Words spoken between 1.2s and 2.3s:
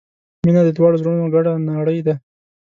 ګډه نړۍ ده.